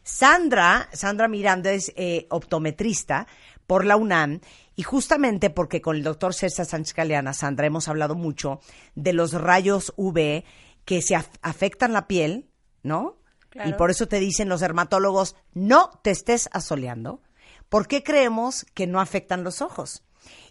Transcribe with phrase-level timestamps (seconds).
[0.03, 3.27] Sandra, Sandra Miranda es eh, optometrista
[3.67, 4.41] por la UNAM
[4.77, 8.61] y justamente porque con el doctor César Sánchez Galeana, Sandra, hemos hablado mucho
[8.95, 10.45] de los rayos UV
[10.85, 12.49] que se af- afectan la piel,
[12.85, 13.17] ¿no?
[13.51, 13.71] Claro.
[13.71, 17.21] Y por eso te dicen los dermatólogos, no te estés asoleando.
[17.69, 20.05] ¿Por qué creemos que no afectan los ojos?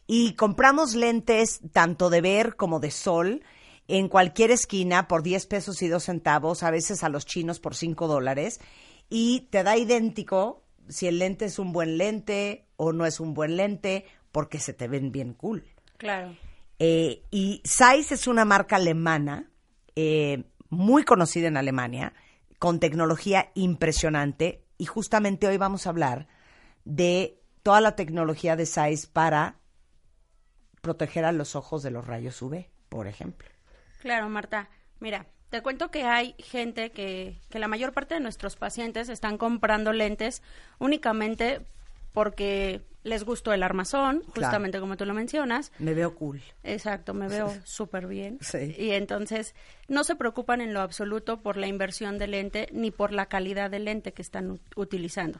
[0.06, 3.44] Y compramos lentes tanto de ver como de sol
[3.88, 7.76] en cualquier esquina por 10 pesos y 2 centavos, a veces a los chinos por
[7.76, 8.60] 5 dólares,
[9.10, 13.34] y te da idéntico si el lente es un buen lente o no es un
[13.34, 15.66] buen lente, porque se te ven bien cool.
[15.98, 16.36] Claro.
[16.80, 19.50] Eh, y Zeiss es una marca alemana,
[19.96, 22.14] eh, muy conocida en Alemania,
[22.60, 24.66] con tecnología impresionante.
[24.78, 26.28] Y justamente hoy vamos a hablar
[26.84, 29.58] de toda la tecnología de Zeiss para
[30.82, 33.55] proteger a los ojos de los rayos UV, por ejemplo.
[34.06, 34.70] Claro, Marta.
[35.00, 39.40] Mira, te cuento que hay gente que, que la mayor parte de nuestros pacientes están
[39.40, 40.44] comprando lentes
[40.78, 41.66] únicamente
[42.14, 44.34] porque les gustó el armazón, Claro.
[44.36, 45.72] justamente como tú lo mencionas.
[45.80, 46.40] Me veo cool.
[46.62, 48.38] Exacto, me veo súper bien.
[48.42, 48.76] Sí.
[48.78, 49.56] Y entonces
[49.88, 53.72] no se preocupan en lo absoluto por la inversión de lente ni por la calidad
[53.72, 55.40] del lente que están utilizando.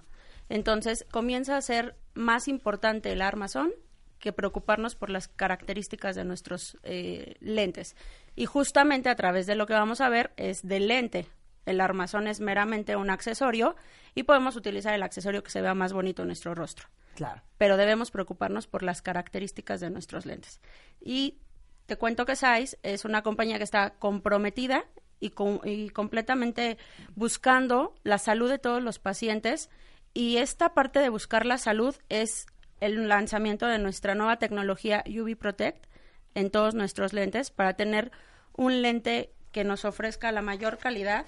[0.50, 3.72] Entonces comienza a ser más importante el armazón
[4.20, 7.96] que preocuparnos por las características de nuestros eh, lentes.
[8.36, 11.28] Y justamente a través de lo que vamos a ver es del lente.
[11.66, 13.76] El armazón es meramente un accesorio
[14.14, 17.42] y podemos utilizar el accesorio que se vea más bonito en nuestro rostro Claro.
[17.58, 20.60] pero debemos preocuparnos por las características de nuestros lentes.
[21.02, 21.40] Y
[21.86, 24.86] te cuento que Zeiss es una compañía que está comprometida
[25.20, 26.78] y, com- y completamente
[27.16, 29.70] buscando la salud de todos los pacientes
[30.14, 32.46] y esta parte de buscar la salud es
[32.86, 35.86] el lanzamiento de nuestra nueva tecnología UV Protect
[36.34, 38.12] en todos nuestros lentes para tener
[38.56, 41.26] un lente que nos ofrezca la mayor calidad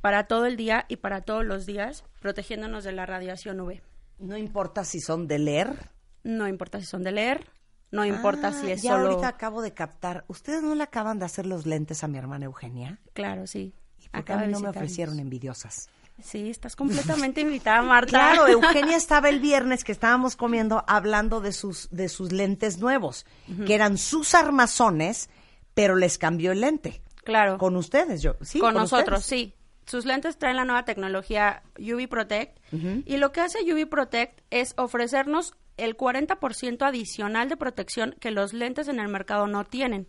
[0.00, 3.80] para todo el día y para todos los días, protegiéndonos de la radiación UV.
[4.18, 5.90] No importa si son de leer.
[6.24, 7.46] No importa si son de leer,
[7.90, 9.10] no importa Ah, si es ya solo...
[9.10, 10.24] ahorita acabo de captar.
[10.28, 12.98] ¿Ustedes no le acaban de hacer los lentes a mi hermana Eugenia?
[13.12, 13.74] Claro, sí.
[14.12, 15.88] ¿Y por qué Acaba a mí no me ofrecieron envidiosas?
[16.22, 18.10] Sí, estás completamente invitada, Marta.
[18.10, 23.24] Claro, Eugenia estaba el viernes que estábamos comiendo hablando de sus, de sus lentes nuevos,
[23.66, 25.30] que eran sus armazones,
[25.74, 27.02] pero les cambió el lente.
[27.24, 27.56] Claro.
[27.58, 28.36] Con ustedes, yo.
[28.42, 29.46] Sí, con nosotros, ustedes.
[29.48, 29.54] sí.
[29.84, 32.56] Sus lentes traen la nueva tecnología UV Protect
[33.04, 35.54] y lo que hace UV Protect es ofrecernos
[35.84, 40.06] el 40% adicional de protección que los lentes en el mercado no tienen.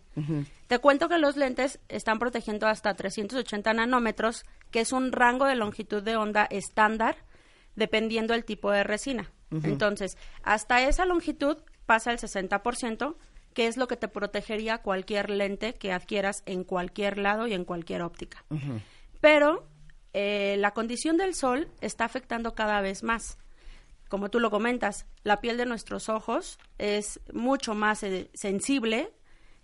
[0.68, 5.56] Te cuento que los lentes están protegiendo hasta 380 nanómetros, que es un rango de
[5.56, 7.16] longitud de onda estándar
[7.74, 9.32] dependiendo del tipo de resina.
[9.50, 13.16] Entonces, hasta esa longitud pasa el 60%,
[13.52, 17.64] que es lo que te protegería cualquier lente que adquieras en cualquier lado y en
[17.64, 18.44] cualquier óptica.
[19.20, 19.66] Pero
[20.12, 23.38] eh, la condición del sol está afectando cada vez más.
[24.08, 29.12] Como tú lo comentas, la piel de nuestros ojos es mucho más eh, sensible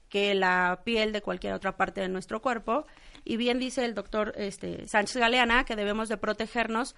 [0.08, 2.84] que la piel de cualquier otra parte de nuestro cuerpo.
[3.24, 6.96] Y bien dice el doctor este, Sánchez Galeana que debemos de protegernos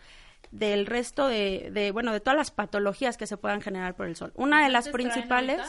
[0.50, 4.17] del resto de, de, bueno, de todas las patologías que se puedan generar por el
[4.17, 4.33] sol.
[4.35, 5.61] Una de las principales...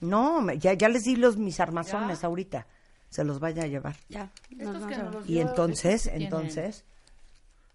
[0.00, 2.66] No, me- ya, ya les di los mis armazones ahorita.
[3.08, 3.96] Se los vaya a llevar.
[4.08, 5.14] Ya, nos Estos vamos que a no ver.
[5.14, 6.84] los Y entonces, entonces,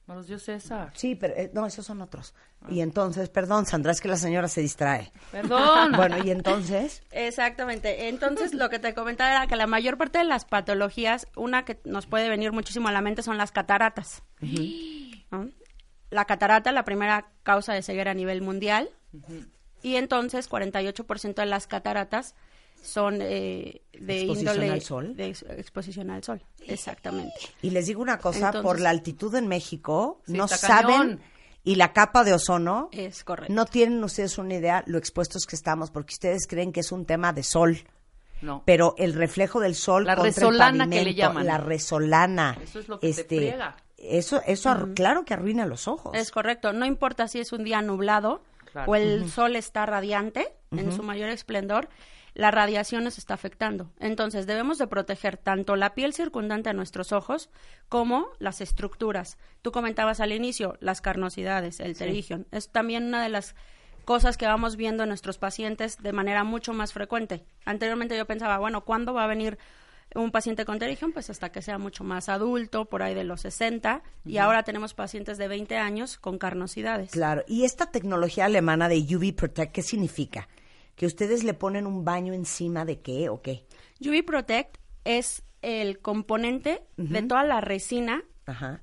[0.10, 0.92] Me los dio César.
[0.96, 2.34] sí, pero eh, no, esos son otros.
[2.68, 5.12] Y entonces, perdón, Sandra, es que la señora se distrae.
[5.32, 5.92] Perdón.
[5.96, 8.10] Bueno, y entonces, Exactamente.
[8.10, 11.80] Entonces, lo que te comentaba era que la mayor parte de las patologías, una que
[11.86, 14.24] nos puede venir muchísimo a la mente son las cataratas.
[15.30, 15.48] ¿no?
[16.10, 18.90] La catarata, la primera causa de ceguera a nivel mundial.
[19.84, 22.34] Y entonces 48% de las cataratas
[22.81, 25.16] son eh, de Exposición índole al sol.
[25.16, 27.34] de ex- exposición al sol, exactamente.
[27.62, 31.20] Y les digo una cosa, Entonces- por la altitud en México, Sí, no saben, cañón.
[31.64, 33.54] y la capa de ozono, Es correcto.
[33.54, 37.06] no tienen ustedes una idea lo expuestos que estamos, porque ustedes creen que es un
[37.06, 37.78] tema de sol.
[38.42, 38.64] No.
[38.66, 41.46] Pero el reflejo del sol La contra resolana el que le llaman.
[41.46, 42.58] la resolana.
[42.64, 43.75] Eso es lo que te este, friega.
[43.98, 46.16] Eso, eso claro que arruina los ojos.
[46.16, 46.72] Es correcto.
[46.72, 48.42] No importa si es un día nublado
[48.72, 48.92] Claro.
[48.92, 51.90] o el sol está radiante en su mayor esplendor,
[52.34, 53.92] la radiación nos está afectando.
[54.00, 57.50] Entonces debemos de proteger tanto la piel circundante a nuestros ojos
[57.88, 59.38] como las estructuras.
[59.62, 62.48] Tú comentabas al inicio las carnosidades, el terigion.
[62.52, 63.56] Es también una de las
[64.06, 67.44] cosas que vamos viendo en nuestros pacientes de manera mucho más frecuente.
[67.66, 69.60] Anteriormente yo pensaba, bueno, ¿cuándo va a venir
[70.16, 71.12] un paciente con terigion?
[71.12, 74.96] Pues hasta que sea mucho más adulto, por ahí de los 60, y ahora tenemos
[74.96, 77.12] pacientes de 20 años con carnosidades.
[77.12, 77.44] Claro.
[77.48, 80.48] ¿Y esta tecnología alemana de UV Protect qué significa?
[81.00, 83.63] ¿Que ustedes le ponen un baño encima de qué o qué?
[84.01, 84.75] UV Protect
[85.06, 88.81] es el componente de toda la resina, Ajá.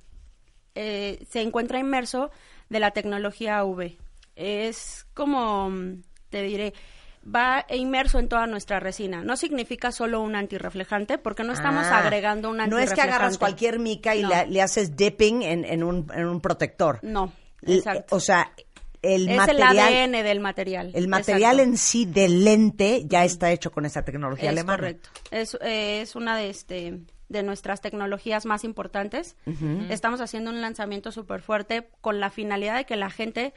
[0.75, 2.31] eh, se encuentra inmerso
[2.71, 3.99] de la tecnología UV.
[4.35, 5.71] Es como,
[6.31, 6.73] te diré,
[7.23, 9.23] va inmerso en toda nuestra resina.
[9.23, 13.01] No significa solo un antirreflejante, porque no estamos Ah, agregando un No antirreflejante.
[13.03, 14.31] es que agarras cualquier mica y No.
[14.31, 16.99] le, le haces dipping en, en un, en un protector.
[17.03, 17.31] No,
[17.61, 18.17] exacto.
[18.17, 18.53] O sea,
[19.15, 20.91] el es material, el ADN del material.
[20.95, 21.63] el material exacto.
[21.71, 24.77] en sí del lente ya está hecho con esa tecnología Es alemana.
[24.79, 25.11] correcto.
[25.31, 29.37] Es, eh, es una de este de nuestras tecnologías más importantes.
[29.91, 33.53] Estamos haciendo un lanzamiento súper fuerte con la finalidad de que la gente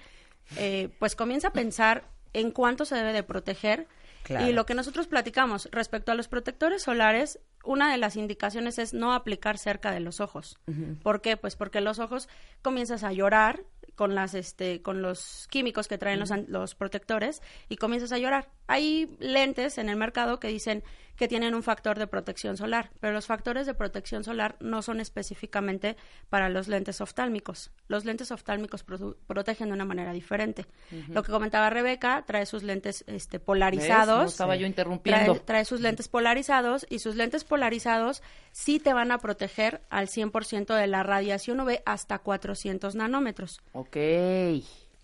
[0.57, 2.03] eh, pues comience a pensar
[2.33, 3.87] en cuánto se debe de proteger.
[4.23, 4.47] Claro.
[4.47, 8.93] Y lo que nosotros platicamos respecto a los protectores solares, una de las indicaciones es
[8.93, 10.57] no aplicar cerca de los ojos.
[11.03, 11.37] ¿Por qué?
[11.37, 12.27] Pues porque los ojos
[12.63, 13.63] comienzas a llorar
[13.99, 18.47] con las este con los químicos que traen los, los protectores y comienzas a llorar.
[18.65, 20.85] Hay lentes en el mercado que dicen
[21.19, 25.01] que tienen un factor de protección solar, pero los factores de protección solar no son
[25.01, 25.97] específicamente
[26.29, 27.71] para los lentes oftálmicos.
[27.89, 28.85] Los lentes oftálmicos
[29.27, 30.65] protegen de una manera diferente.
[31.09, 34.21] Lo que comentaba Rebeca, trae sus lentes este, polarizados.
[34.21, 35.33] No estaba yo interrumpiendo.
[35.33, 38.23] Trae, trae sus lentes polarizados y sus lentes polarizados
[38.53, 43.59] sí te van a proteger al 100% de la radiación UV hasta 400 nanómetros.
[43.73, 43.97] Ok.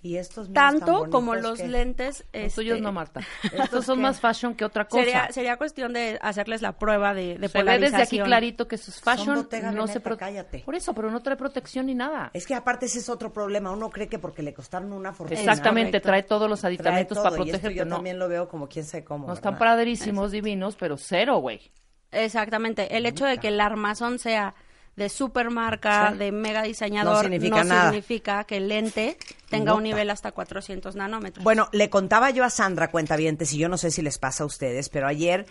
[0.05, 2.19] Y estos Tanto como los que- lentes...
[2.31, 3.21] Los este, tuyos no, Marta.
[3.53, 5.03] Estos son más fashion que otra cosa.
[5.03, 8.25] Sería, sería cuestión de hacerles la prueba de, de Se ve desde aquí polarización.
[8.27, 10.59] clarito que sus fashion no se pro- cállate.
[10.59, 12.29] Por eso, pero no trae protección ni nada.
[12.35, 13.71] Es que aparte ese es otro problema.
[13.71, 15.39] Uno cree que porque le costaron una fortuna.
[15.39, 17.95] Exactamente, trae todos los aditamentos todo, para y esto proteger, yo no.
[17.95, 19.25] también lo veo como quién sabe cómo.
[19.25, 21.71] No están padrísimos, divinos, pero cero, güey.
[22.11, 22.95] Exactamente.
[22.95, 24.53] El hecho de que el armazón sea
[24.95, 26.17] de supermarca, Sí.
[26.19, 27.89] de mega diseñador, No significa nada.
[27.91, 29.17] significa que el lente
[29.49, 29.77] tenga Nota.
[29.77, 31.43] un nivel hasta 400 nanómetros.
[31.43, 34.47] Bueno, le contaba yo a Sandra Cuentavientes, y yo no sé si les pasa a
[34.47, 35.45] ustedes, pero ayer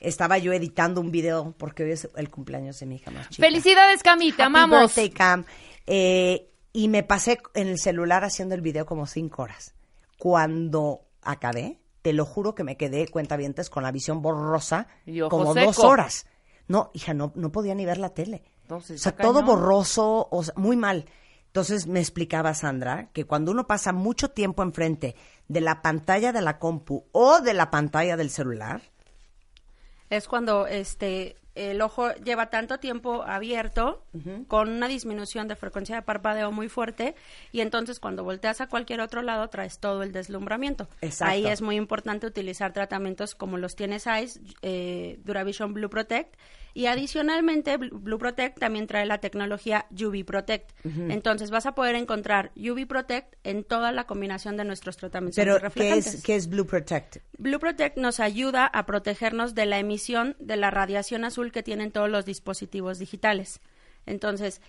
[0.00, 3.46] estaba yo editando un video porque hoy es el cumpleaños de mi hija más chica.
[3.46, 4.80] Felicidades, Cami, te Happy amamos.
[4.80, 5.44] birthday, Cam.
[5.86, 9.74] Eh, y me pasé en el celular haciendo el video como cinco horas.
[10.18, 14.86] Cuando acabé, te lo juro que me quedé cuentavientes con la visión borrosa
[15.30, 15.66] como seco.
[15.66, 16.26] dos horas.
[16.66, 18.42] No, hija, no, no podía ni ver la tele.
[18.68, 21.06] Entonces, o sea, todo borroso, o sea, muy mal.
[21.46, 25.16] Entonces me explicaba Sandra que cuando uno pasa mucho tiempo enfrente
[25.48, 28.82] de la pantalla de la compu o de la pantalla del celular,
[30.10, 34.04] es cuando este el ojo lleva tanto tiempo abierto
[34.46, 37.16] con una disminución de frecuencia de parpadeo muy fuerte
[37.50, 40.88] y entonces cuando volteas a cualquier otro lado traes todo el deslumbramiento.
[41.00, 41.32] Exacto.
[41.32, 46.36] Ahí es muy importante utilizar tratamientos como los tienes Eyes, eh, Duravision Blue Protect
[46.78, 50.70] y adicionalmente Bl- Blue Protect también trae la tecnología UV Protect.
[50.84, 55.58] Entonces vas a poder encontrar UV Protect en toda la combinación de nuestros tratamientos pero
[55.72, 57.16] ¿qué es, ¿qué es Blue Protect?
[57.36, 61.90] Blue Protect nos ayuda a protegernos de la emisión de la radiación azul que tienen
[61.90, 63.58] todos los dispositivos digitales.
[64.06, 64.60] Entonces,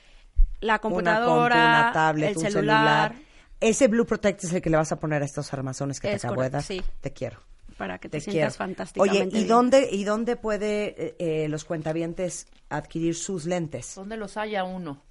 [0.61, 3.15] la una computadora, compu, una tablet, el un celular,
[3.59, 6.15] Ese Blue Protect es el que le vas a poner a estos armazones que te
[6.15, 6.63] acabo de dar.
[6.63, 6.81] sí.
[7.01, 7.39] Te quiero.
[7.79, 8.67] Para que te, Te sientas quiero.
[8.69, 9.47] fantásticamente Oye, ¿y bien.
[9.47, 13.95] dónde, ¿y dónde puede eh, eh, los cuentavientes adquirir sus lentes?
[13.95, 15.01] ¿Dónde los haya uno?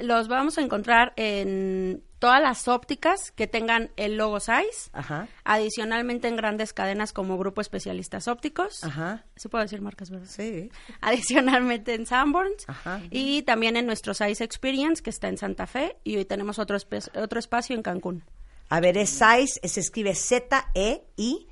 [0.00, 4.90] Los vamos a encontrar en todas las ópticas que tengan el logo Size.
[4.92, 5.28] Ajá.
[5.44, 8.82] Adicionalmente en grandes cadenas como Grupo Especialistas Ópticos.
[8.82, 9.24] Ajá.
[9.36, 10.26] Sí puedo decir marcas, ¿verdad?
[10.28, 10.68] Sí.
[11.00, 13.02] adicionalmente en Sanborns Ajá.
[13.10, 16.76] y también en nuestro Size Experience que está en Santa Fe y hoy tenemos otro,
[16.76, 18.24] espe- otro espacio en Cancún.
[18.68, 21.51] A ver, es size, se escribe Z-E-I-S-S.com.mx.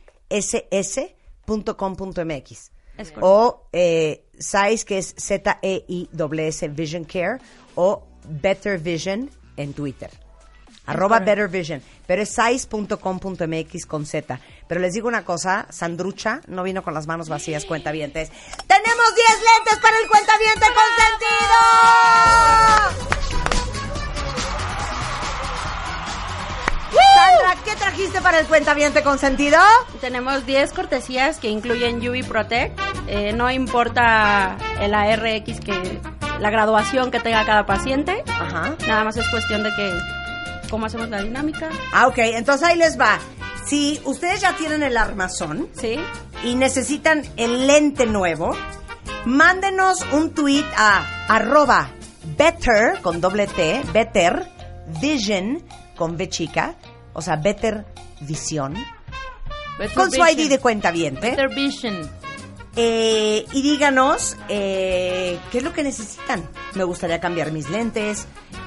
[2.97, 3.21] Correcto.
[3.23, 7.39] O eh, size, que es Z-E-I-S Vision Care,
[7.75, 10.11] o Better Vision en Twitter.
[10.87, 11.83] Arroba Better Vision.
[12.07, 14.41] Pero es size.com.mx con Z.
[14.67, 18.31] Pero les digo una cosa, Sandrucha no vino con las manos vacías, cuentavientes.
[18.67, 20.67] ¡Tenemos 10 lentes para el cuentaviente
[23.01, 23.20] consentido!
[27.71, 29.59] ¿Qué trajiste para el cuentaviente consentido?
[30.01, 32.79] Tenemos 10 cortesías que incluyen UV Protect.
[33.07, 36.01] Eh, no importa el ARX que
[36.41, 38.25] la graduación que tenga cada paciente.
[38.27, 38.75] Ajá.
[38.89, 39.93] Nada más es cuestión de que
[40.69, 41.69] cómo hacemos la dinámica.
[41.93, 43.19] Ah, ok, entonces ahí les va.
[43.67, 45.97] Si ustedes ya tienen el armazón ¿Sí?
[46.43, 48.57] y necesitan el lente nuevo,
[49.27, 51.91] mándenos un tweet a arroba
[52.37, 54.49] better con doble T, better
[55.01, 55.63] vision
[55.95, 56.75] con B chica,
[57.21, 57.85] o sea, better
[59.79, 60.41] Better con su Vision.
[60.41, 62.11] ID de cuenta bien, Better Vision.
[62.77, 66.49] Eh, y díganos eh, qué es lo que necesitan.
[66.75, 68.27] Me gustaría cambiar mis lentes.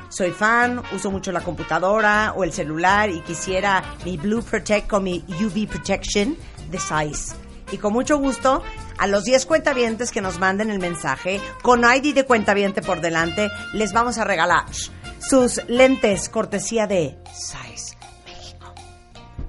[0.10, 5.03] Soy fan, uso mucho la computadora o el celular y quisiera mi Blue Protect con
[5.03, 6.38] mi UV Protection
[6.69, 7.36] de Size.
[7.72, 8.62] Y con mucho gusto,
[9.00, 13.50] a los 10 cuentavientes que nos manden el mensaje, con ID de cuentaviente por delante,
[13.74, 14.65] les vamos a regalar
[15.27, 17.92] sus lentes cortesía de Size.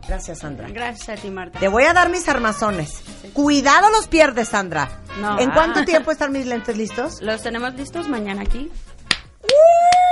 [0.08, 0.68] Gracias, Sandra.
[0.68, 1.58] Gracias a ti, Marta.
[1.58, 3.00] Te voy a dar mis armazones.
[3.32, 4.88] Cuidado los pierdes, Sandra.
[5.20, 5.38] No.
[5.38, 5.84] ¿En cuánto Ah.
[5.84, 7.20] tiempo están mis lentes listos?
[7.22, 8.70] Los tenemos listos mañana aquí.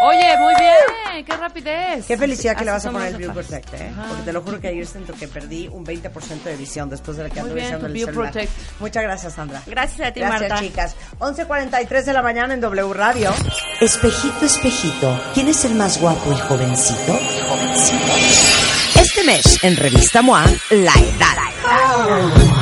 [0.04, 1.24] Oye, muy bien.
[1.24, 2.06] Qué rapidez.
[2.06, 3.32] Qué felicidad que le vas a poner el View.
[3.32, 3.92] Protect, ¿eh?
[4.08, 7.22] Porque te lo juro que ayer siento que perdí un 20% de visión después de
[7.24, 8.32] la que Muy anduve usando el View celular.
[8.32, 8.52] Protect.
[8.80, 9.62] Muchas gracias, Sandra.
[9.64, 10.58] Gracias a ti, Gracias, Marta.
[10.64, 10.96] chicas.
[11.20, 13.32] 11.43 de la mañana en W Radio.
[13.80, 17.12] Espejito, espejito, ¿quién es el más guapo y jovencito?
[17.48, 18.71] Jovencito.
[19.02, 22.61] Este mes, en Revista MOA, La Edad.